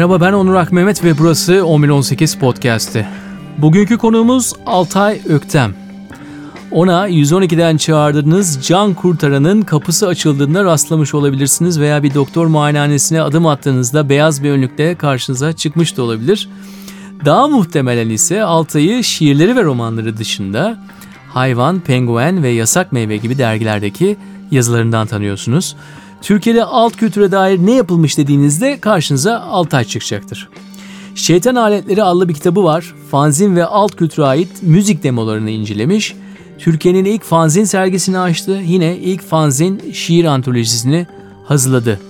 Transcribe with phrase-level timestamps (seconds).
[0.00, 3.06] Merhaba ben Onur Akmehmet ve burası 1118 Podcast'ı.
[3.58, 5.74] Bugünkü konuğumuz Altay Öktem.
[6.70, 14.08] Ona 112'den çağırdığınız can kurtaranın kapısı açıldığında rastlamış olabilirsiniz veya bir doktor muayenehanesine adım attığınızda
[14.08, 16.48] beyaz bir önlükle karşınıza çıkmış da olabilir.
[17.24, 20.78] Daha muhtemelen ise Altay'ı şiirleri ve romanları dışında
[21.28, 24.16] Hayvan, Penguen ve Yasak Meyve gibi dergilerdeki
[24.50, 25.76] yazılarından tanıyorsunuz.
[26.22, 30.48] Türkiye'de alt kültüre dair ne yapılmış dediğinizde karşınıza Altay çıkacaktır.
[31.14, 32.94] Şeytan Aletleri adlı bir kitabı var.
[33.10, 36.14] Fanzin ve alt kültüre ait müzik demolarını incelemiş.
[36.58, 38.60] Türkiye'nin ilk fanzin sergisini açtı.
[38.64, 41.06] Yine ilk fanzin şiir antolojisini
[41.44, 42.00] hazırladı.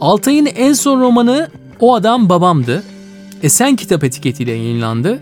[0.00, 1.48] Altay'ın en son romanı
[1.80, 2.82] O Adam Babam'dı.
[3.42, 5.20] Esen kitap etiketiyle yayınlandı.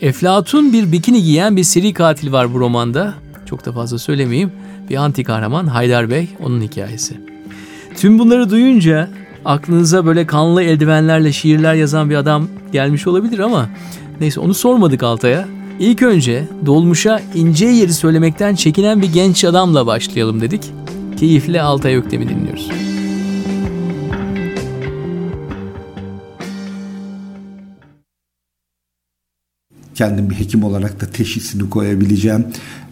[0.00, 3.14] Eflatun bir bikini giyen bir seri katil var bu romanda.
[3.46, 4.52] Çok da fazla söylemeyeyim.
[4.90, 7.33] Bir anti kahraman Haydar Bey onun hikayesi.
[7.96, 9.08] Tüm bunları duyunca
[9.44, 13.68] aklınıza böyle kanlı eldivenlerle şiirler yazan bir adam gelmiş olabilir ama
[14.20, 15.48] neyse onu sormadık Altay'a.
[15.80, 20.62] İlk önce dolmuşa ince yeri söylemekten çekinen bir genç adamla başlayalım dedik.
[21.16, 22.70] Keyifle Altay Öktem'i dinliyoruz.
[29.94, 32.46] kendim bir hekim olarak da teşhisini koyabileceğim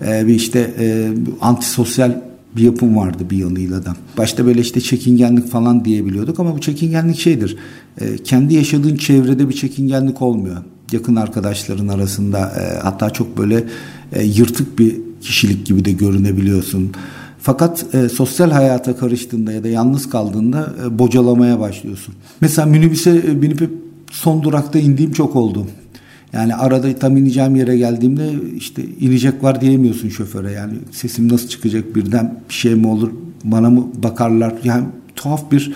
[0.07, 1.09] ee, bir işte e,
[1.41, 2.13] antisosyal
[2.57, 3.97] bir yapım vardı bir yanıyla da.
[4.19, 7.57] Başta böyle işte çekingenlik falan diyebiliyorduk ama bu çekingenlik şeydir.
[8.01, 10.57] E, kendi yaşadığın çevrede bir çekingenlik olmuyor.
[10.93, 13.65] Yakın arkadaşların arasında e, hatta çok böyle
[14.13, 16.93] e, yırtık bir kişilik gibi de görünebiliyorsun.
[17.41, 22.15] Fakat e, sosyal hayata karıştığında ya da yalnız kaldığında e, bocalamaya başlıyorsun.
[22.41, 23.71] Mesela minibüse e, binip
[24.11, 25.67] son durakta indiğim çok oldu.
[26.33, 30.53] Yani arada tam ineceğim yere geldiğimde işte inecek var diyemiyorsun şoföre.
[30.53, 33.11] Yani sesim nasıl çıkacak birden bir şey mi olur
[33.45, 34.55] bana mı bakarlar.
[34.65, 34.85] Yani
[35.17, 35.73] tuhaf bir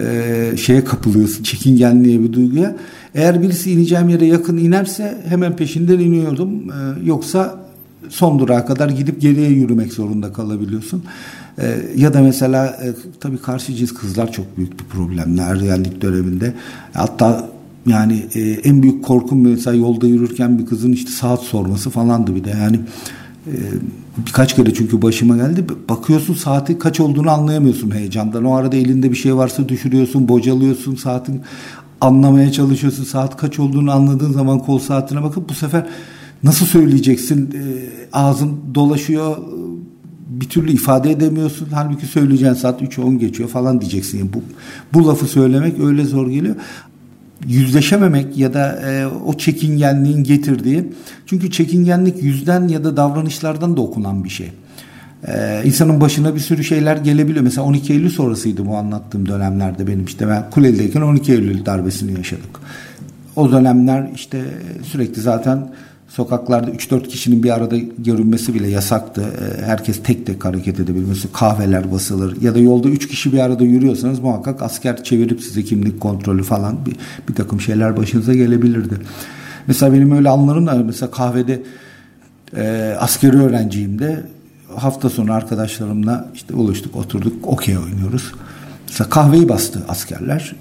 [0.00, 1.42] e, şeye kapılıyorsun.
[1.42, 2.76] Çekingenliğe bir duyguya.
[3.14, 6.50] Eğer birisi ineceğim yere yakın inerse hemen peşinden iniyordum.
[6.70, 6.74] E,
[7.04, 7.58] yoksa
[8.08, 11.04] son durağa kadar gidip geriye yürümek zorunda kalabiliyorsun.
[11.58, 16.54] E, ya da mesela e, tabii karşı cins kızlar çok büyük bir problemler ergenlik döneminde.
[16.92, 17.53] Hatta
[17.86, 22.44] yani e, en büyük korkum mesela yolda yürürken bir kızın işte saat sorması falandı bir
[22.44, 22.50] de.
[22.50, 22.80] Yani
[23.46, 23.54] e,
[24.26, 25.64] birkaç kere çünkü başıma geldi.
[25.88, 28.44] Bakıyorsun saati kaç olduğunu anlayamıyorsun heyecandan.
[28.44, 31.40] O arada elinde bir şey varsa düşürüyorsun bocalıyorsun saatin.
[32.00, 35.86] Anlamaya çalışıyorsun saat kaç olduğunu anladığın zaman kol saatine bakıp bu sefer
[36.42, 37.50] nasıl söyleyeceksin?
[37.52, 37.62] E,
[38.12, 39.36] ağzın dolaşıyor
[40.40, 41.68] bir türlü ifade edemiyorsun.
[41.72, 44.18] Halbuki söyleyeceğin saat 3-10 geçiyor falan diyeceksin.
[44.18, 44.42] Yani bu,
[44.92, 46.56] bu lafı söylemek öyle zor geliyor
[47.46, 50.92] yüzleşememek ya da e, o çekingenliğin getirdiği
[51.26, 54.50] çünkü çekingenlik yüzden ya da davranışlardan da okunan bir şey.
[55.28, 57.44] Ee, insanın başına bir sürü şeyler gelebiliyor.
[57.44, 62.60] Mesela 12 Eylül sonrasıydı bu anlattığım dönemlerde benim işte ben Kuleli'deyken 12 Eylül darbesini yaşadık.
[63.36, 64.44] O dönemler işte
[64.82, 65.68] sürekli zaten
[66.16, 69.22] Sokaklarda 3-4 kişinin bir arada görünmesi bile yasaktı.
[69.22, 73.64] Ee, herkes tek tek hareket edebilmesi, kahveler basılır ya da yolda 3 kişi bir arada
[73.64, 76.96] yürüyorsanız muhakkak asker çevirip size kimlik kontrolü falan bir,
[77.28, 78.94] bir takım şeyler başınıza gelebilirdi.
[79.66, 81.62] Mesela benim öyle anlarım da mesela kahvede
[82.56, 84.26] e, askeri öğrenciyim de
[84.76, 88.32] hafta sonu arkadaşlarımla işte buluştuk oturduk okey oynuyoruz.
[88.88, 90.54] Mesela kahveyi bastı askerler.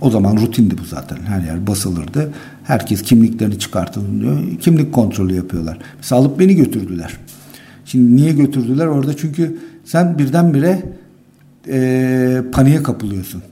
[0.00, 1.18] O zaman rutindi bu zaten.
[1.26, 2.32] Her yer basılırdı.
[2.64, 4.38] Herkes kimliklerini çıkartın diyor.
[4.60, 5.78] Kimlik kontrolü yapıyorlar.
[5.96, 7.18] Mesela alıp beni götürdüler.
[7.84, 8.86] Şimdi niye götürdüler?
[8.86, 10.82] Orada çünkü sen birdenbire
[11.68, 13.42] e, paniğe kapılıyorsun.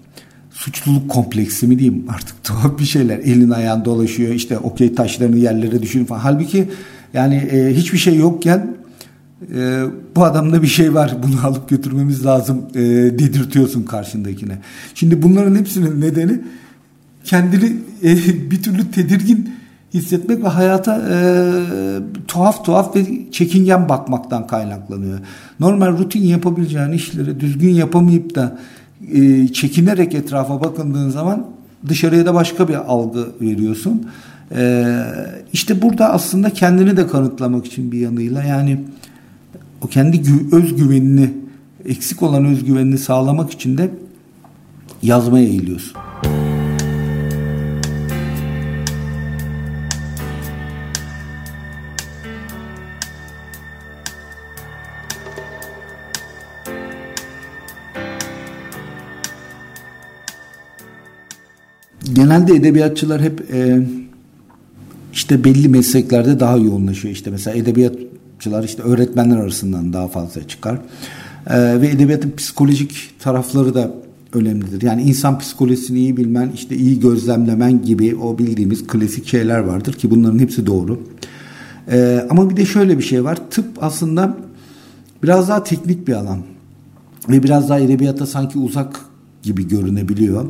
[0.50, 3.18] Suçluluk kompleksi mi diyeyim artık tuhaf bir şeyler.
[3.18, 6.20] Elin ayağın dolaşıyor işte okey taşlarını yerlere düşün falan.
[6.20, 6.68] Halbuki
[7.14, 8.76] yani e, hiçbir şey yokken
[9.54, 9.82] e,
[10.16, 12.80] bu adamda bir şey var bunu alıp götürmemiz lazım e,
[13.18, 14.58] dedirtiyorsun karşındakine.
[14.94, 16.40] Şimdi bunların hepsinin nedeni
[17.30, 18.16] kendini e,
[18.50, 19.50] bir türlü tedirgin
[19.94, 21.16] hissetmek ve hayata e,
[22.28, 25.18] tuhaf tuhaf ve çekingen bakmaktan kaynaklanıyor.
[25.60, 28.58] Normal rutin yapabileceğin işleri düzgün yapamayıp da
[29.12, 31.46] e, çekinerek etrafa bakındığın zaman
[31.88, 34.06] dışarıya da başka bir algı veriyorsun.
[34.56, 34.94] E,
[35.52, 38.84] işte burada aslında kendini de kanıtlamak için bir yanıyla yani
[39.82, 40.22] o kendi
[40.52, 41.30] özgüvenini
[41.84, 43.90] eksik olan özgüvenini sağlamak için de
[45.02, 45.92] yazmaya eğiliyorsun.
[62.12, 63.86] Genelde edebiyatçılar hep e,
[65.12, 67.14] işte belli mesleklerde daha yoğunlaşıyor.
[67.14, 67.96] İşte mesela edebiyat
[68.40, 70.78] edebiyatçılar işte öğretmenler arasından daha fazla çıkar.
[71.46, 73.90] E, ve edebiyatın psikolojik tarafları da
[74.34, 74.82] önemlidir.
[74.82, 80.10] Yani insan psikolojisini iyi bilmen, işte iyi gözlemlemen gibi o bildiğimiz klasik şeyler vardır ki
[80.10, 81.00] bunların hepsi doğru.
[81.90, 83.38] Ee, ama bir de şöyle bir şey var.
[83.50, 84.36] Tıp aslında
[85.22, 86.38] biraz daha teknik bir alan
[87.28, 89.00] ve biraz daha edebiyata sanki uzak
[89.42, 90.46] gibi görünebiliyor.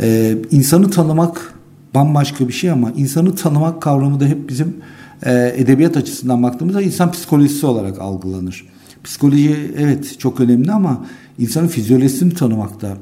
[0.00, 1.54] Ee, insanı tanımak
[1.94, 4.76] bambaşka bir şey ama insanı tanımak kavramı da hep bizim
[5.22, 8.66] e, edebiyat açısından baktığımızda insan psikolojisi olarak algılanır.
[9.04, 11.06] Psikoloji evet çok önemli ama
[11.38, 12.96] insanın fizyolojisini tanımak da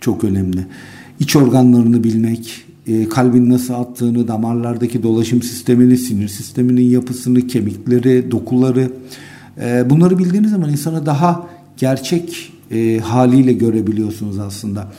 [0.00, 0.66] çok önemli.
[1.20, 8.92] İç organlarını bilmek, e, kalbin nasıl attığını, damarlardaki dolaşım sistemini, sinir sisteminin yapısını, kemikleri, dokuları
[9.60, 11.46] e, bunları bildiğiniz zaman insanı daha
[11.76, 14.92] gerçek e, haliyle görebiliyorsunuz aslında.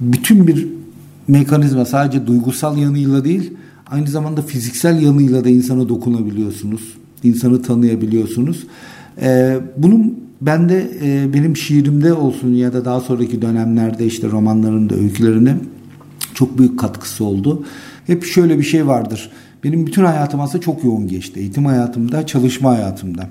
[0.00, 0.81] Bütün bir
[1.28, 3.52] mekanizma sadece duygusal yanıyla değil
[3.92, 6.94] aynı zamanda fiziksel yanıyla da insana dokunabiliyorsunuz.
[7.22, 8.66] insanı tanıyabiliyorsunuz.
[9.22, 14.94] E, bunun ben de e, benim şiirimde olsun ya da daha sonraki dönemlerde işte romanlarında,
[14.94, 15.56] öykülerinde
[16.34, 17.64] çok büyük katkısı oldu.
[18.06, 19.30] Hep şöyle bir şey vardır.
[19.64, 21.40] Benim bütün hayatım aslında çok yoğun geçti.
[21.40, 23.30] Eğitim hayatımda, çalışma hayatımda.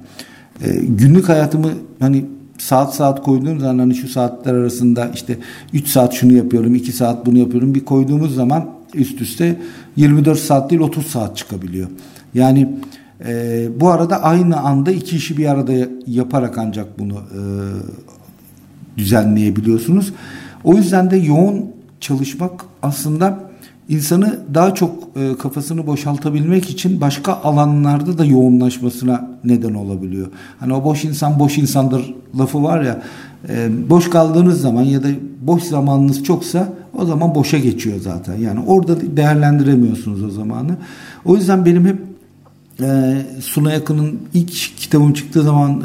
[0.62, 2.26] E, günlük hayatımı hani
[2.62, 5.38] saat saat koyduğum zaman hani şu saatler arasında işte
[5.74, 9.62] 3 saat şunu yapıyorum, 2 saat bunu yapıyorum bir koyduğumuz zaman üst üste
[9.96, 11.88] 24 saat değil 30 saat çıkabiliyor.
[12.34, 12.70] Yani
[13.26, 15.74] e, bu arada aynı anda iki işi bir arada
[16.08, 17.42] yaparak ancak bunu e,
[18.98, 20.14] düzenleyebiliyorsunuz.
[20.64, 21.66] O yüzden de yoğun
[22.00, 23.51] çalışmak aslında
[23.90, 30.28] insanı daha çok e, kafasını boşaltabilmek için başka alanlarda da yoğunlaşmasına neden olabiliyor.
[30.60, 33.04] Hani o boş insan boş insandır lafı var ya
[33.50, 35.08] e, boş kaldığınız zaman ya da
[35.42, 38.38] boş zamanınız çoksa o zaman boşa geçiyor zaten.
[38.38, 40.78] Yani orada değerlendiremiyorsunuz o zamanı.
[41.26, 41.98] O yüzden benim hep
[42.82, 45.84] e, Suna Yakın'ın ilk kitabım çıktığı zaman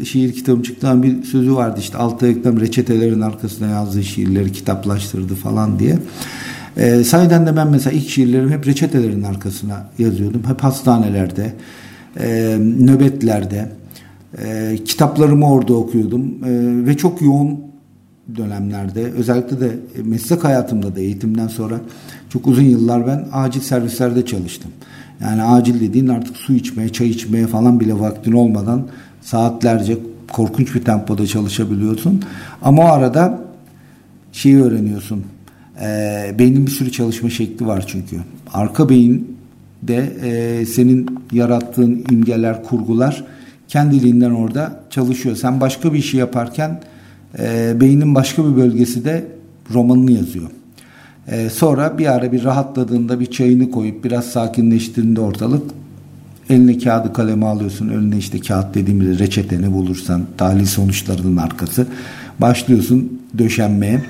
[0.00, 5.34] e, şiir kitabım çıktığı bir sözü vardı işte altı eklem reçetelerin arkasına yazdığı şiirleri kitaplaştırdı
[5.34, 5.98] falan diye.
[6.78, 10.42] E, sayeden de ben mesela ilk şiirlerimi hep reçetelerin arkasına yazıyordum.
[10.46, 11.52] Hep hastanelerde,
[12.20, 13.68] e, nöbetlerde,
[14.44, 17.60] e, kitaplarımı orada okuyordum e, ve çok yoğun
[18.36, 21.80] dönemlerde özellikle de meslek hayatımda da eğitimden sonra
[22.28, 24.70] çok uzun yıllar ben acil servislerde çalıştım.
[25.20, 28.86] Yani acil dediğin artık su içmeye, çay içmeye falan bile vaktin olmadan
[29.20, 29.98] saatlerce
[30.32, 32.22] korkunç bir tempoda çalışabiliyorsun.
[32.62, 33.40] Ama o arada
[34.32, 35.24] şeyi öğreniyorsun.
[35.82, 38.16] E, beynin bir sürü çalışma şekli var çünkü.
[38.52, 39.36] Arka beyin
[39.82, 43.24] de e, senin yarattığın imgeler, kurgular
[43.68, 45.36] kendiliğinden orada çalışıyor.
[45.36, 46.80] Sen başka bir işi yaparken
[47.38, 49.26] e, beynin başka bir bölgesi de
[49.74, 50.50] romanını yazıyor.
[51.28, 55.62] E, sonra bir ara bir rahatladığında bir çayını koyup biraz sakinleştiğinde ortalık
[56.50, 57.88] eline kağıdı kalemi alıyorsun.
[57.88, 61.86] Önüne işte kağıt dediğimiz reçeteni bulursan tahlil sonuçlarının arkası.
[62.40, 64.02] Başlıyorsun döşenmeye.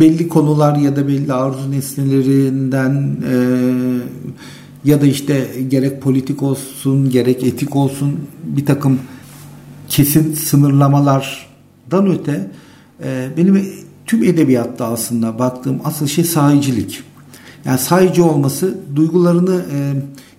[0.00, 3.36] Belli konular ya da belli arzu nesnelerinden e,
[4.84, 8.98] ya da işte gerek politik olsun gerek etik olsun bir takım
[9.88, 12.50] kesin sınırlamalardan öte
[13.04, 13.68] e, benim
[14.06, 17.02] tüm edebiyatta aslında baktığım asıl şey sahicilik.
[17.64, 19.92] Yani sahici olması duygularını e,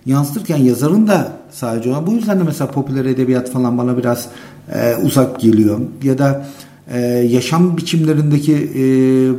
[0.06, 2.06] yansıtırken yazarın da sahici olan.
[2.06, 4.28] Bu yüzden de mesela popüler edebiyat falan bana biraz
[4.74, 5.80] e, uzak geliyor.
[6.02, 6.46] Ya da
[6.92, 8.82] e, yaşam biçimlerindeki e,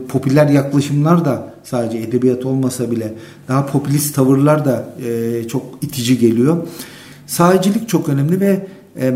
[0.07, 3.13] popüler yaklaşımlar da sadece edebiyat olmasa bile
[3.47, 6.57] daha popülist tavırlar da e, çok itici geliyor.
[7.27, 8.67] Sahicilik çok önemli ve
[8.99, 9.13] e,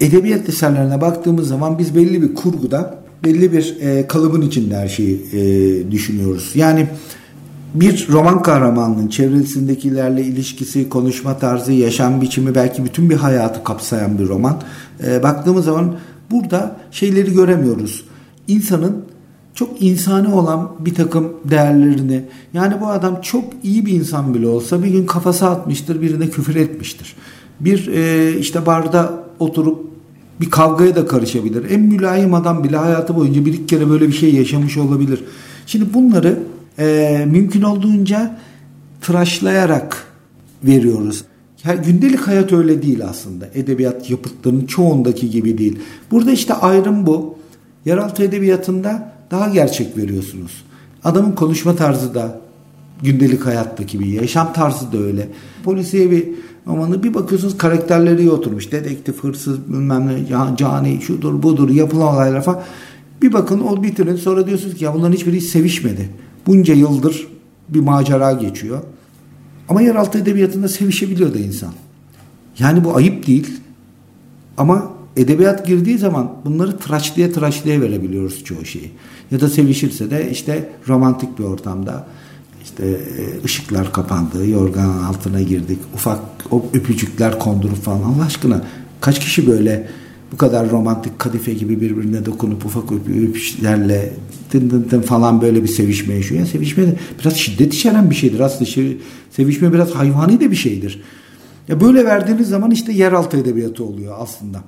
[0.00, 5.26] edebiyat eserlerine baktığımız zaman biz belli bir kurguda belli bir e, kalıbın içinde her şeyi
[5.32, 6.50] e, düşünüyoruz.
[6.54, 6.86] Yani
[7.74, 14.28] bir roman kahramanının çevresindekilerle ilişkisi, konuşma tarzı, yaşam biçimi belki bütün bir hayatı kapsayan bir
[14.28, 14.62] roman.
[15.06, 15.94] E, baktığımız zaman
[16.30, 18.04] Burada şeyleri göremiyoruz.
[18.48, 19.04] İnsanın
[19.54, 24.82] çok insani olan bir takım değerlerini yani bu adam çok iyi bir insan bile olsa
[24.82, 27.16] bir gün kafası atmıştır birine küfür etmiştir.
[27.60, 29.88] Bir e, işte barda oturup
[30.40, 31.70] bir kavgaya da karışabilir.
[31.70, 35.24] En mülayim adam bile hayatı boyunca bir iki kere böyle bir şey yaşamış olabilir.
[35.66, 36.38] Şimdi bunları
[36.78, 38.38] e, mümkün olduğunca
[39.00, 40.06] tıraşlayarak
[40.64, 41.24] veriyoruz.
[41.64, 43.48] Yani gündelik hayat öyle değil aslında.
[43.54, 45.78] Edebiyat yapıtlarının çoğundaki gibi değil.
[46.10, 47.38] Burada işte ayrım bu.
[47.84, 50.64] Yeraltı edebiyatında daha gerçek veriyorsunuz.
[51.04, 52.40] Adamın konuşma tarzı da
[53.02, 55.28] gündelik hayattaki bir yaşam tarzı da öyle.
[55.64, 56.28] Polisiye bir
[56.66, 58.72] romanı bir bakıyorsunuz karakterleri iyi oturmuş.
[58.72, 62.62] Dedektif, hırsız, bilmem ne, cani, şudur budur yapılan olaylar falan.
[63.22, 66.08] Bir bakın o bitirin sonra diyorsunuz ki ya bunların hiçbiri hiç sevişmedi.
[66.46, 67.28] Bunca yıldır
[67.68, 68.82] bir macera geçiyor.
[69.68, 71.72] Ama yeraltı edebiyatında sevişebiliyor da insan.
[72.58, 73.50] Yani bu ayıp değil.
[74.56, 78.90] Ama edebiyat girdiği zaman bunları tıraşlıya tıraşlıya verebiliyoruz çoğu şeyi.
[79.30, 82.06] Ya da sevişirse de işte romantik bir ortamda
[82.64, 86.20] işte e, ışıklar kapandı, yorganın altına girdik, ufak
[86.50, 88.64] o öpücükler kondurup falan Allah aşkına
[89.00, 89.88] kaç kişi böyle
[90.32, 94.12] bu kadar romantik kadife gibi birbirine dokunup ufak öpüşlerle
[94.50, 96.40] tın tın tın falan böyle bir sevişme yaşıyor.
[96.40, 98.40] Yani sevişme de biraz şiddet içeren bir şeydir.
[98.40, 98.64] Aslında
[99.38, 101.02] sevişme biraz hayvani de bir şeydir.
[101.68, 104.58] Ya böyle verdiğiniz zaman işte yeraltı edebiyatı oluyor aslında.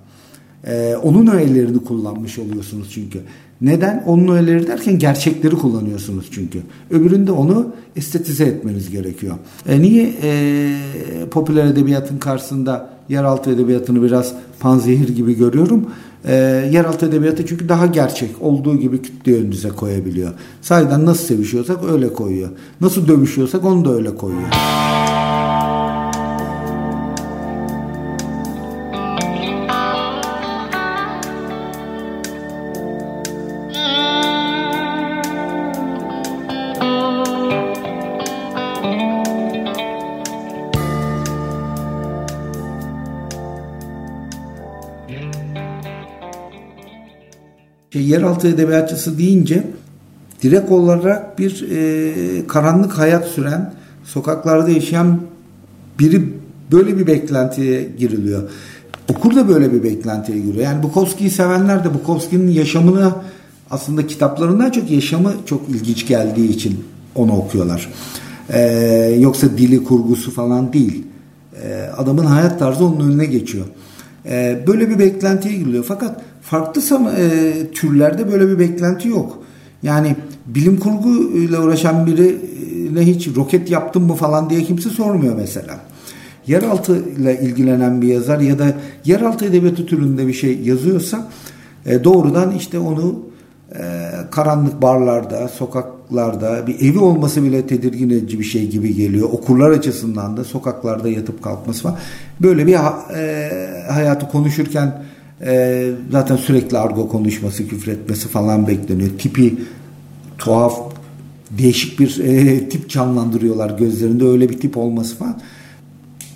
[0.67, 3.21] Ee, onun öğelerini kullanmış oluyorsunuz çünkü.
[3.61, 4.05] Neden?
[4.07, 6.63] Onun öğeleri derken gerçekleri kullanıyorsunuz çünkü.
[6.91, 9.37] Öbüründe onu estetize etmeniz gerekiyor.
[9.69, 10.73] E niye e,
[11.31, 15.87] popüler edebiyatın karşısında yeraltı edebiyatını biraz panzehir gibi görüyorum?
[16.25, 16.35] E,
[16.73, 20.33] yeraltı edebiyatı çünkü daha gerçek olduğu gibi kütle önünüze koyabiliyor.
[20.63, 22.49] Sahiden nasıl sevişiyorsak öyle koyuyor.
[22.81, 24.49] Nasıl dövüşüyorsak onu da öyle koyuyor.
[48.11, 49.65] Yeraltı edebiyatçısı deyince
[50.43, 53.75] direkt olarak bir e, karanlık hayat süren,
[54.05, 55.21] sokaklarda yaşayan
[55.99, 56.33] biri
[56.73, 58.51] böyle bir beklentiye giriliyor.
[59.11, 60.65] Okur da böyle bir beklentiye giriyor.
[60.65, 63.13] Yani Bukowski'yi sevenler de Bukowski'nin yaşamını
[63.71, 67.89] aslında kitaplarından çok yaşamı çok ilginç geldiği için onu okuyorlar.
[68.53, 71.05] Ee, yoksa dili kurgusu falan değil.
[71.63, 73.67] Ee, adamın hayat tarzı onun önüne geçiyor.
[74.27, 75.85] Ee, böyle bir beklentiye giriliyor.
[75.85, 76.21] Fakat
[76.51, 76.81] farklı
[77.19, 79.39] e, türlerde böyle bir beklenti yok.
[79.83, 80.17] Yani
[80.47, 85.81] bilim kurgu ile uğraşan birine hiç roket yaptın mı falan diye kimse sormuyor mesela.
[86.47, 91.29] Yeraltı ile ilgilenen bir yazar ya da yeraltı edebiyatı türünde bir şey yazıyorsa
[91.87, 93.19] e, doğrudan işte onu
[93.75, 93.83] e,
[94.31, 99.29] karanlık barlarda, sokaklarda bir evi olması bile tedirgin edici bir şey gibi geliyor.
[99.33, 101.97] Okurlar açısından da sokaklarda yatıp kalkması falan.
[102.41, 103.51] Böyle bir e,
[103.89, 105.03] hayatı konuşurken
[105.47, 109.11] e, zaten sürekli argo konuşması, küfretmesi falan bekleniyor.
[109.19, 109.55] Tipi
[110.39, 110.81] tuhaf,
[111.51, 114.25] değişik bir e, tip canlandırıyorlar gözlerinde.
[114.25, 115.41] Öyle bir tip olması falan.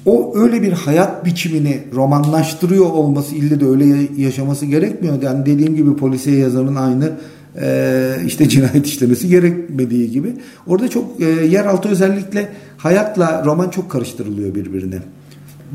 [0.07, 5.23] O öyle bir hayat biçimini romanlaştırıyor olması ille de öyle yaşaması gerekmiyor.
[5.23, 7.13] Yani dediğim gibi polisiye yazarın aynı
[7.61, 10.33] e, işte cinayet işlemesi gerekmediği gibi.
[10.67, 14.99] Orada çok e, yeraltı özellikle hayatla roman çok karıştırılıyor birbirine.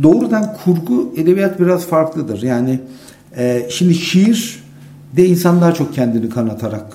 [0.04, 2.42] Doğrudan kurgu edebiyat biraz farklıdır.
[2.42, 2.80] Yani
[3.38, 4.64] e, şimdi şiir
[5.18, 6.86] de insan daha çok kendini kanatarak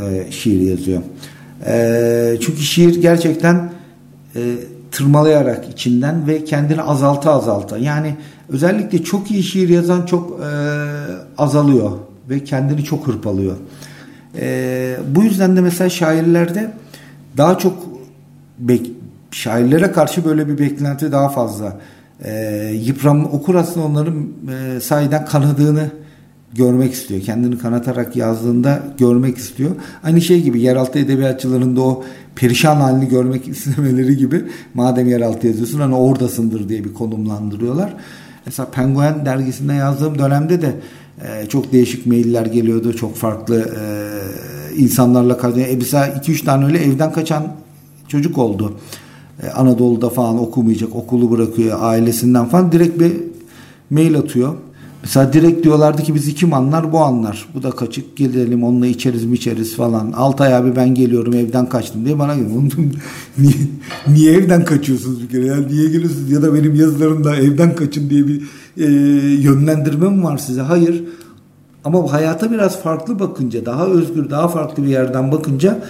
[0.00, 1.02] e, şiir yazıyor.
[1.66, 3.72] E, çünkü şiir gerçekten
[4.36, 4.40] e,
[4.90, 7.78] tırmalayarak içinden ve kendini azalta azalta.
[7.78, 8.16] Yani
[8.48, 10.48] özellikle çok iyi şiir yazan çok e,
[11.38, 11.90] azalıyor
[12.30, 13.56] ve kendini çok hırpalıyor.
[14.40, 16.72] E, bu yüzden de mesela şairlerde
[17.36, 17.74] daha çok
[19.30, 21.76] şairlere karşı böyle bir beklenti daha fazla
[22.24, 25.90] e, yıpranma okur aslında onların e, sahiden kanadığını
[26.54, 27.20] görmek istiyor.
[27.20, 29.70] Kendini kanatarak yazdığında görmek istiyor.
[30.04, 32.04] Aynı şey gibi yeraltı edebiyatçılarında o
[32.36, 37.94] perişan halini görmek istemeleri gibi madem yeraltı yazıyorsun hani oradasındır diye bir konumlandırıyorlar.
[38.46, 40.74] Mesela Penguen dergisinde yazdığım dönemde de
[41.24, 42.96] e, çok değişik mailler geliyordu.
[42.96, 43.82] Çok farklı e,
[44.76, 45.76] insanlarla karşılaşıyor.
[45.76, 47.46] E, mesela 2-3 tane öyle evden kaçan
[48.08, 48.78] çocuk oldu.
[49.42, 53.12] E, Anadolu'da falan okumayacak, okulu bırakıyor ailesinden falan direkt bir
[53.90, 54.54] mail atıyor.
[55.02, 57.48] Mesela direkt diyorlardı ki bizi kim anlar bu anlar.
[57.54, 60.12] Bu da kaçık gidelim onunla içeriz mi içeriz falan.
[60.12, 62.62] Altay abi ben geliyorum evden kaçtım diye bana geliyor.
[63.38, 63.54] niye,
[64.08, 65.56] niye evden kaçıyorsunuz bir kere ya?
[65.56, 66.30] Niye geliyorsunuz?
[66.30, 68.42] Ya da benim yazılarımda evden kaçın diye bir
[68.76, 68.86] e,
[69.42, 70.60] yönlendirme mi var size?
[70.60, 71.04] Hayır.
[71.84, 75.82] Ama hayata biraz farklı bakınca, daha özgür, daha farklı bir yerden bakınca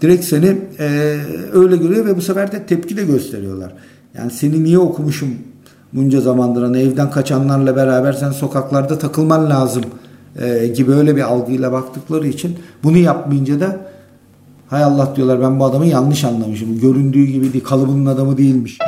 [0.00, 1.16] direkt seni e,
[1.52, 3.72] öyle görüyor ve bu sefer de tepki de gösteriyorlar.
[4.18, 5.28] Yani seni niye okumuşum
[5.92, 9.84] bunca zamandır hani evden kaçanlarla beraber sen sokaklarda takılman lazım
[10.42, 13.76] e, gibi öyle bir algıyla baktıkları için bunu yapmayınca da
[14.68, 16.80] hay Allah diyorlar ben bu adamı yanlış anlamışım.
[16.80, 18.78] Göründüğü gibi değil kalıbının adamı değilmiş.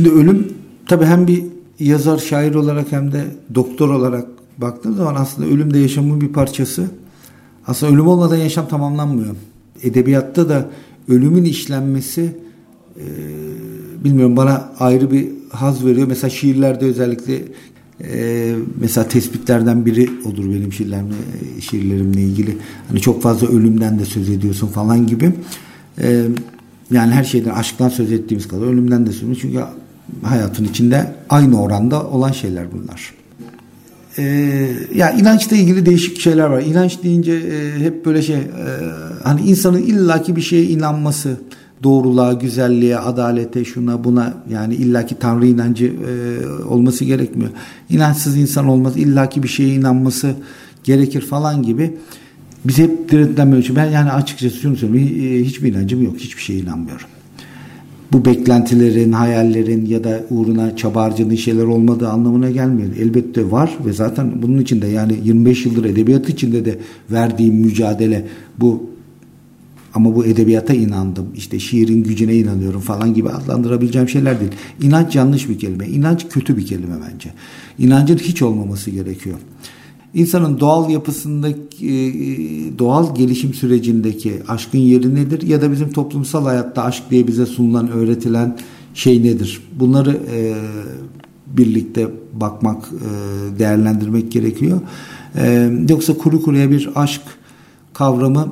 [0.00, 0.48] Şimdi ölüm
[0.86, 1.44] tabii hem bir
[1.78, 4.26] yazar, şair olarak hem de doktor olarak
[4.58, 6.86] baktığım zaman aslında ölüm de yaşamın bir parçası.
[7.66, 9.36] Aslında ölüm olmadan yaşam tamamlanmıyor.
[9.82, 10.68] Edebiyatta da
[11.08, 12.32] ölümün işlenmesi
[12.96, 13.04] e,
[14.04, 16.06] bilmiyorum bana ayrı bir haz veriyor.
[16.06, 17.42] Mesela şiirlerde özellikle
[18.04, 21.14] e, mesela tespitlerden biri olur benim şiirlerimle,
[21.60, 22.56] şiirlerimle ilgili.
[22.88, 25.32] Hani çok fazla ölümden de söz ediyorsun falan gibi.
[25.98, 26.24] E,
[26.90, 29.42] yani her şeyden aşktan söz ettiğimiz kadar ölümden de söz ediyoruz.
[29.42, 29.60] Çünkü
[30.22, 33.14] hayatın içinde aynı oranda olan şeyler bunlar.
[34.18, 34.22] Ee,
[34.94, 36.62] ya inançla ilgili değişik şeyler var.
[36.62, 38.46] İnanç deyince e, hep böyle şey e,
[39.22, 41.36] hani insanın illaki bir şeye inanması,
[41.82, 47.50] doğruluğa, güzelliğe, adalete, şuna buna yani illaki Tanrı inancı e, olması gerekmiyor.
[47.90, 50.34] İnançsız insan olmaz, illaki bir şeye inanması
[50.84, 51.96] gerekir falan gibi.
[52.64, 53.76] Biz hep diretlenmiyoruz.
[53.76, 55.44] Ben yani açıkçası şunu söyleyeyim.
[55.44, 56.16] Hiçbir inancım yok.
[56.18, 57.06] Hiçbir şeye inanmıyorum
[58.12, 62.88] bu beklentilerin, hayallerin ya da uğruna çaba harcadığın şeyler olmadığı anlamına gelmiyor.
[62.96, 66.78] Elbette var ve zaten bunun içinde yani 25 yıldır edebiyat içinde de
[67.10, 68.26] verdiğim mücadele
[68.58, 68.90] bu
[69.94, 71.26] ama bu edebiyata inandım.
[71.36, 74.52] İşte şiirin gücüne inanıyorum falan gibi adlandırabileceğim şeyler değil.
[74.82, 75.88] İnanç yanlış bir kelime.
[75.88, 77.30] İnanç kötü bir kelime bence.
[77.78, 79.38] İnancın hiç olmaması gerekiyor
[80.14, 81.69] insanın doğal yapısındaki
[82.78, 87.90] doğal gelişim sürecindeki aşkın yeri nedir ya da bizim toplumsal hayatta aşk diye bize sunulan
[87.90, 88.58] öğretilen
[88.94, 89.62] şey nedir?
[89.80, 90.54] Bunları e,
[91.46, 94.80] birlikte bakmak, e, değerlendirmek gerekiyor.
[95.36, 97.22] E, yoksa kuru kuruya bir aşk
[97.92, 98.48] kavramı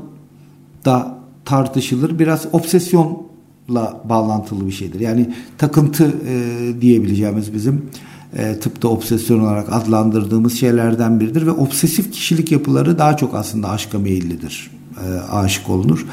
[0.84, 2.18] da tartışılır.
[2.18, 5.00] Biraz obsesyonla bağlantılı bir şeydir.
[5.00, 7.82] Yani takıntı e, diyebileceğimiz bizim
[8.36, 13.98] e, tıpta obsesyon olarak adlandırdığımız şeylerden biridir ve obsesif kişilik yapıları daha çok aslında aşka
[13.98, 14.70] meyillidir.
[15.06, 16.06] E, aşık olunur.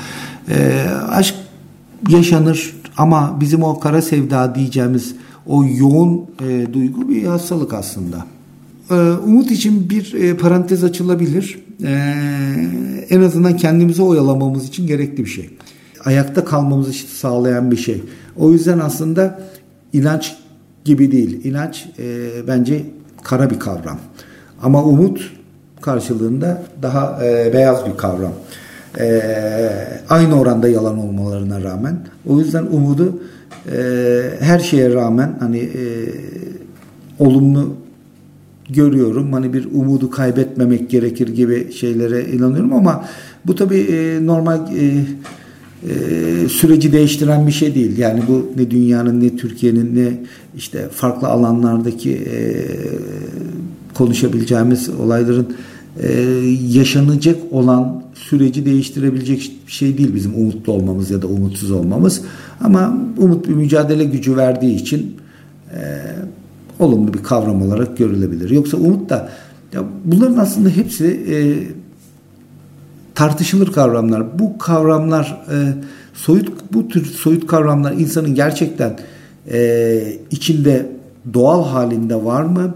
[0.49, 1.35] E, aşk
[2.09, 8.25] yaşanır ama bizim o kara sevda diyeceğimiz o yoğun e, duygu bir hastalık aslında.
[8.91, 11.59] E, umut için bir e, parantez açılabilir.
[11.83, 12.13] E,
[13.09, 15.49] en azından kendimizi oyalamamız için gerekli bir şey.
[16.05, 18.03] Ayakta kalmamızı sağlayan bir şey.
[18.37, 19.39] O yüzden aslında
[19.93, 20.35] inanç
[20.85, 21.45] gibi değil.
[21.45, 22.85] İnanç e, bence
[23.23, 23.99] kara bir kavram.
[24.61, 25.31] Ama umut
[25.81, 28.33] karşılığında daha e, beyaz bir kavram.
[28.99, 29.21] E,
[30.09, 31.97] aynı oranda yalan olmalarına rağmen.
[32.27, 33.19] O yüzden umudu
[33.71, 33.77] e,
[34.39, 35.83] her şeye rağmen hani e,
[37.19, 37.75] olumlu
[38.69, 39.33] görüyorum.
[39.33, 43.05] Hani bir umudu kaybetmemek gerekir gibi şeylere inanıyorum ama
[43.45, 45.05] bu tabii e, normal e,
[45.89, 47.97] e, süreci değiştiren bir şey değil.
[47.97, 50.17] Yani bu ne dünyanın ne Türkiye'nin ne
[50.57, 52.65] işte farklı alanlardaki e,
[53.93, 55.55] konuşabileceğimiz olayların
[56.03, 56.11] e,
[56.69, 62.21] yaşanacak olan süreci değiştirebilecek şey değil bizim umutlu olmamız ya da umutsuz olmamız.
[62.61, 65.15] Ama umut bir mücadele gücü verdiği için
[65.71, 65.79] e,
[66.79, 68.49] olumlu bir kavram olarak görülebilir.
[68.49, 69.29] Yoksa umut da
[69.73, 71.35] ya bunların aslında hepsi e,
[73.15, 74.39] tartışılır kavramlar.
[74.39, 75.55] Bu kavramlar e,
[76.13, 78.99] soyut bu tür soyut kavramlar insanın gerçekten
[79.51, 80.91] e, içinde
[81.33, 82.75] doğal halinde var mı?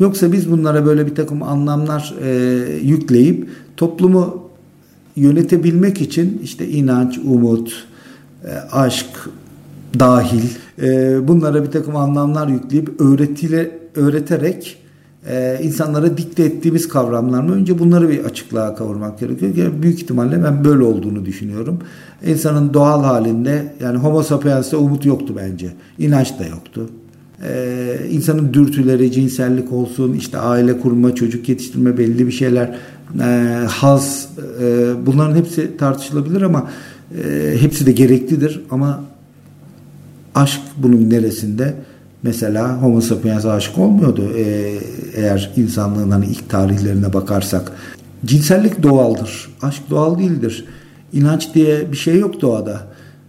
[0.00, 2.30] Yoksa biz bunlara böyle bir takım anlamlar e,
[2.82, 4.50] yükleyip toplumu
[5.16, 7.86] yönetebilmek için işte inanç, umut,
[8.44, 9.06] e, aşk
[9.98, 10.44] dahil
[10.82, 14.83] e, bunlara bir takım anlamlar yükleyip öğretiyle öğreterek
[15.28, 17.54] e, insanlara dikte ettiğimiz kavramlar mı?
[17.54, 19.54] Önce bunları bir açıklığa kavurmak gerekiyor.
[19.56, 21.78] Yani büyük ihtimalle ben böyle olduğunu düşünüyorum.
[22.26, 25.72] İnsanın doğal halinde yani homo sapiens'te umut yoktu bence.
[25.98, 26.90] İnanç da yoktu.
[27.42, 32.76] Ee, insanın dürtüleri, cinsellik olsun, işte aile kurma, çocuk yetiştirme belli bir şeyler,
[33.20, 33.24] e,
[33.68, 34.28] haz,
[34.62, 36.70] e, bunların hepsi tartışılabilir ama
[37.24, 38.60] e, hepsi de gereklidir.
[38.70, 39.04] Ama
[40.34, 41.74] aşk bunun neresinde?
[42.24, 44.74] Mesela Homo sapiens aşık olmuyordu ee,
[45.16, 47.72] eğer insanlığın hani ilk tarihlerine bakarsak.
[48.24, 49.48] Cinsellik doğaldır.
[49.62, 50.64] Aşk doğal değildir.
[51.12, 52.80] İnanç diye bir şey yok doğada.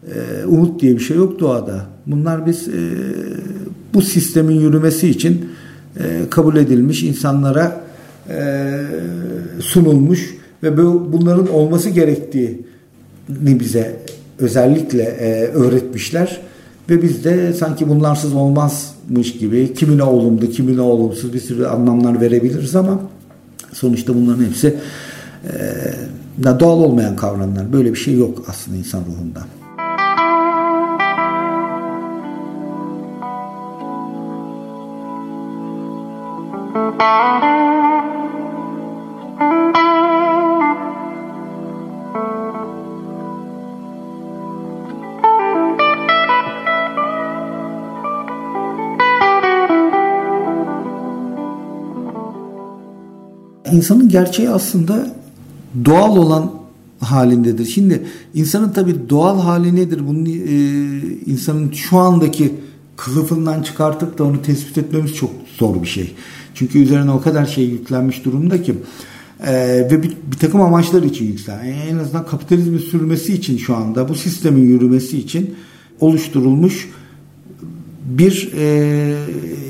[0.07, 1.85] Ee, umut diye bir şey yok doğada.
[2.07, 2.73] Bunlar biz e,
[3.93, 5.49] bu sistemin yürümesi için
[5.99, 7.81] e, kabul edilmiş insanlara
[8.29, 8.71] e,
[9.59, 13.95] sunulmuş ve bu, bunların olması gerektiğini bize
[14.39, 16.41] özellikle e, öğretmişler.
[16.89, 22.75] Ve biz de sanki bunlarsız olmazmış gibi kimine olumlu, kimine olumsuz bir sürü anlamlar verebiliriz
[22.75, 22.99] ama
[23.73, 24.75] sonuçta bunların hepsi
[26.43, 27.73] e, doğal olmayan kavramlar.
[27.73, 29.41] Böyle bir şey yok aslında insan ruhunda.
[53.71, 55.15] İnsanın gerçeği aslında
[55.85, 56.51] doğal olan
[56.99, 57.65] halindedir.
[57.65, 60.01] Şimdi insanın tabii doğal hali nedir?
[60.07, 60.31] Bunun e,
[61.25, 62.53] insanın şu andaki
[62.95, 66.15] kılıfından çıkartıp da onu tespit etmemiz çok zor bir şey.
[66.53, 68.75] Çünkü üzerine o kadar şey yüklenmiş durumda ki
[69.45, 69.53] e,
[69.91, 71.65] ve bir, bir takım amaçlar için yükselen.
[71.65, 75.55] En azından kapitalizmin sürmesi için şu anda bu sistemin yürümesi için
[75.99, 76.89] oluşturulmuş
[78.05, 79.17] bir e,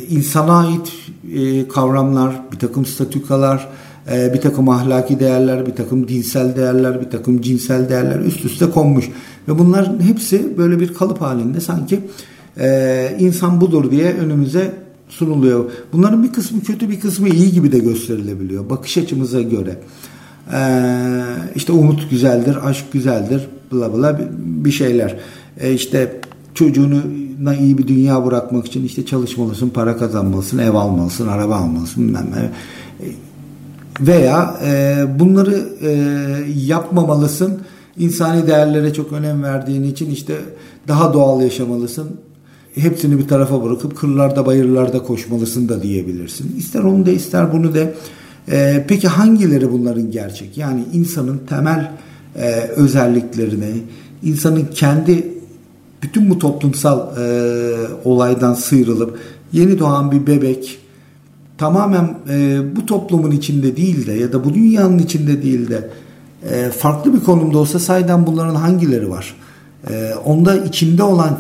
[0.10, 0.94] insana ait
[1.34, 3.68] e, kavramlar, bir takım statükalar,
[4.12, 8.70] e, bir takım ahlaki değerler, bir takım dinsel değerler, bir takım cinsel değerler üst üste
[8.70, 9.10] konmuş.
[9.48, 12.00] Ve bunların hepsi böyle bir kalıp halinde sanki
[12.60, 14.72] e, insan budur diye önümüze
[15.10, 15.66] sunuluyor.
[15.94, 19.78] Bunların bir kısmı kötü bir kısmı iyi gibi de gösterilebiliyor bakış açımıza göre.
[20.54, 21.22] Ee,
[21.56, 25.16] işte umut güzeldir, aşk güzeldir, bla bla bir şeyler.
[25.60, 26.22] Ee, işte
[26.54, 27.02] çocuğunu
[27.60, 32.52] iyi bir dünya bırakmak için işte çalışmalısın, para kazanmalısın, ev almalısın, araba almalısın bilmem ne.
[34.00, 35.92] Veya e, bunları e,
[36.66, 37.62] yapmamalısın.
[37.98, 40.36] İnsani değerlere çok önem verdiğin için işte
[40.88, 42.08] daha doğal yaşamalısın.
[42.76, 46.56] Hepsini bir tarafa bırakıp kırlarda bayırlarda koşmalısın da diyebilirsin.
[46.58, 47.80] İster onu da ister bunu da.
[48.52, 50.58] E, peki hangileri bunların gerçek?
[50.58, 51.92] Yani insanın temel
[52.36, 53.74] e, özelliklerini,
[54.24, 55.28] insanın kendi
[56.04, 59.20] bütün bu toplumsal e, olaydan sıyrılıp
[59.54, 60.80] yeni doğan bir bebek
[61.58, 65.90] tamamen e, bu toplumun içinde değil de ya da bu dünyanın içinde değil de
[66.52, 69.36] e, farklı bir konumda olsa saydan bunların hangileri var?
[69.90, 71.38] E, onda içinde olan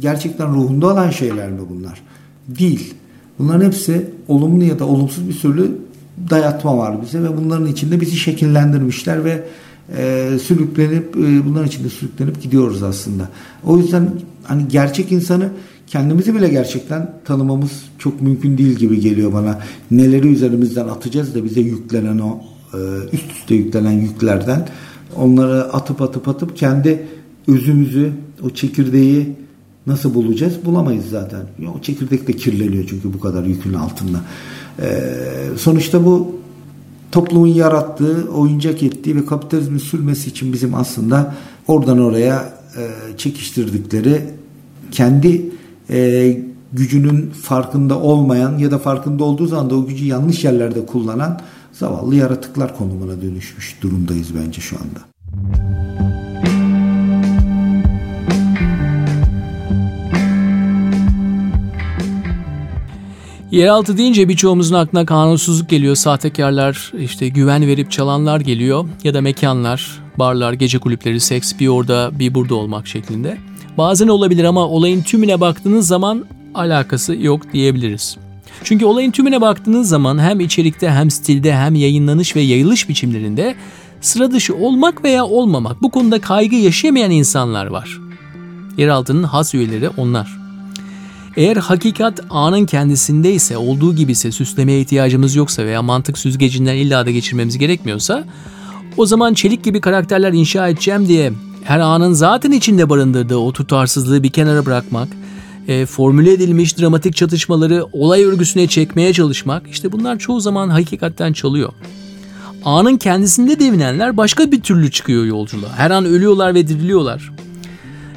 [0.00, 2.02] gerçekten ruhunda olan şeyler mi bunlar?
[2.48, 2.94] Değil.
[3.38, 5.78] Bunların hepsi olumlu ya da olumsuz bir türlü
[6.30, 9.44] dayatma var bize ve bunların içinde bizi şekillendirmişler ve
[9.96, 13.28] e, sürüklenip e, bunların içinde sürüklenip gidiyoruz aslında.
[13.66, 14.10] O yüzden
[14.42, 15.48] hani gerçek insanı
[15.86, 19.60] kendimizi bile gerçekten tanımamız çok mümkün değil gibi geliyor bana.
[19.90, 22.40] Neleri üzerimizden atacağız da bize yüklenen o
[22.74, 22.78] e,
[23.12, 24.68] üst üste yüklenen yüklerden
[25.16, 27.06] onları atıp atıp atıp kendi
[27.48, 29.36] özümüzü, o çekirdeği
[29.86, 30.54] nasıl bulacağız?
[30.64, 31.40] Bulamayız zaten.
[31.76, 34.20] O çekirdek de kirleniyor çünkü bu kadar yükün altında.
[34.82, 35.14] Ee,
[35.56, 36.36] sonuçta bu
[37.12, 41.34] toplumun yarattığı, oyuncak ettiği ve kapitalizmin sürmesi için bizim aslında
[41.68, 44.22] oradan oraya e, çekiştirdikleri
[44.90, 45.50] kendi
[45.90, 46.38] e,
[46.72, 51.40] gücünün farkında olmayan ya da farkında olduğu zaman da o gücü yanlış yerlerde kullanan
[51.72, 55.00] zavallı yaratıklar konumuna dönüşmüş durumdayız bence şu anda.
[63.50, 65.94] Yeraltı deyince birçoğumuzun aklına kanunsuzluk geliyor.
[65.94, 68.84] Sahtekarlar, işte güven verip çalanlar geliyor.
[69.04, 73.38] Ya da mekanlar, barlar, gece kulüpleri, seks bir orada bir burada olmak şeklinde.
[73.78, 78.16] Bazen olabilir ama olayın tümüne baktığınız zaman alakası yok diyebiliriz.
[78.64, 83.54] Çünkü olayın tümüne baktığınız zaman hem içerikte hem stilde hem yayınlanış ve yayılış biçimlerinde
[84.00, 88.00] sıra dışı olmak veya olmamak bu konuda kaygı yaşayamayan insanlar var.
[88.76, 90.38] Yeraltının has üyeleri onlar.
[91.36, 97.06] Eğer hakikat anın kendisinde ise olduğu gibi ise süslemeye ihtiyacımız yoksa veya mantık süzgecinden illa
[97.06, 98.24] da geçirmemiz gerekmiyorsa
[98.96, 101.32] o zaman çelik gibi karakterler inşa edeceğim diye
[101.64, 105.08] her anın zaten içinde barındırdığı o tutarsızlığı bir kenara bırakmak,
[105.68, 111.72] e, formüle edilmiş dramatik çatışmaları olay örgüsüne çekmeye çalışmak işte bunlar çoğu zaman hakikatten çalıyor.
[112.64, 115.70] Anın kendisinde devinenler başka bir türlü çıkıyor yolculuğa.
[115.76, 117.30] Her an ölüyorlar ve diriliyorlar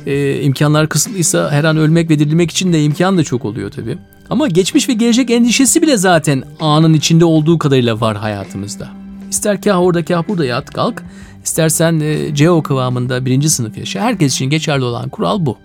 [0.07, 3.97] e, imkanlar kısıtlıysa her an ölmek ve dirilmek için de imkan da çok oluyor tabii.
[4.29, 8.89] Ama geçmiş ve gelecek endişesi bile zaten anın içinde olduğu kadarıyla var hayatımızda.
[9.29, 11.03] İster kah orada kah burada yat kalk,
[11.47, 14.01] istersen e, CEO kıvamında birinci sınıf yaşa.
[14.01, 15.57] Herkes için geçerli olan kural bu.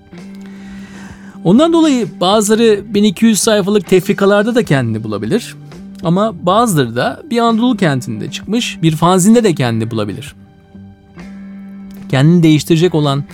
[1.45, 5.57] Ondan dolayı bazıları 1200 sayfalık tefrikalarda da kendini bulabilir.
[6.03, 10.35] Ama bazıları da bir Anadolu kentinde çıkmış bir fanzinde de kendini bulabilir.
[12.11, 13.25] Kendini değiştirecek olan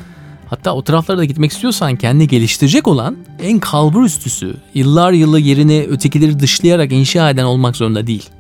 [0.51, 5.87] Hatta o taraflara da gitmek istiyorsan kendini geliştirecek olan en kalbur üstüsü, yıllar yılı yerini
[5.91, 8.31] ötekileri dışlayarak inşa eden olmak zorunda değil.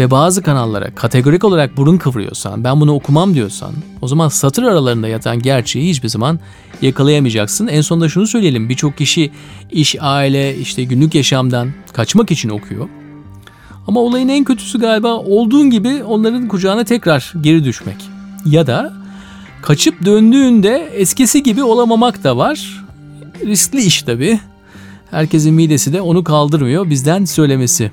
[0.00, 5.08] Ve bazı kanallara kategorik olarak burun kıvırıyorsan, ben bunu okumam diyorsan, o zaman satır aralarında
[5.08, 6.40] yatan gerçeği hiçbir zaman
[6.82, 7.66] yakalayamayacaksın.
[7.66, 9.30] En sonunda şunu söyleyelim, birçok kişi
[9.70, 12.88] iş, aile, işte günlük yaşamdan kaçmak için okuyor.
[13.86, 17.96] Ama olayın en kötüsü galiba olduğun gibi onların kucağına tekrar geri düşmek.
[18.46, 19.00] Ya da
[19.62, 22.84] Kaçıp döndüğünde eskisi gibi olamamak da var.
[23.46, 24.40] Riskli iş tabi.
[25.10, 27.92] Herkesin midesi de onu kaldırmıyor bizden söylemesi.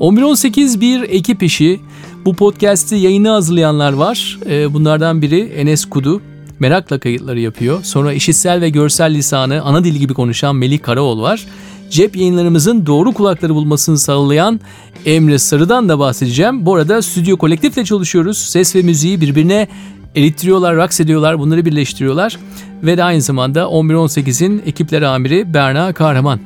[0.00, 1.80] 11-18 bir ekip işi.
[2.24, 4.38] Bu podcast'i yayını hazırlayanlar var.
[4.46, 6.22] Ee, bunlardan biri Enes Kudu.
[6.58, 7.82] Merakla kayıtları yapıyor.
[7.82, 11.46] Sonra işitsel ve görsel lisanı ana dil gibi konuşan Melih Karaoğlu var.
[11.90, 14.60] cep yayınlarımızın doğru kulakları bulmasını sağlayan
[15.06, 16.66] Emre Sarı'dan da bahsedeceğim.
[16.66, 18.38] Bu arada Stüdyo Kolektif'le çalışıyoruz.
[18.38, 19.68] Ses ve müziği birbirine
[20.16, 22.38] erittiriyorlar, raks ediyorlar, bunları birleştiriyorlar.
[22.82, 26.40] Ve de aynı zamanda 11-18'in ekipler amiri Berna Kahraman.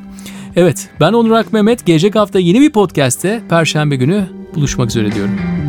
[0.56, 1.86] Evet, ben Onur Ak Mehmet.
[1.86, 5.63] Gelecek hafta yeni bir podcast'te Perşembe günü buluşmak üzere diyorum.